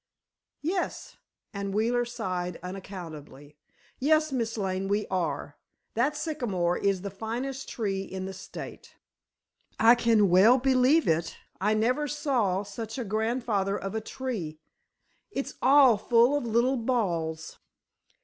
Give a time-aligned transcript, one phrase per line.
[0.63, 1.17] "Yes,"
[1.53, 3.59] and Wheeler sighed unaccountably.
[3.99, 5.59] "Yes, Miss Lane, we are.
[5.93, 8.95] That sycamore is the finest tree in the state."
[9.79, 11.37] "I can well believe it.
[11.59, 14.57] I never saw such a grandfather of a tree!
[15.29, 17.59] It's all full of little balls."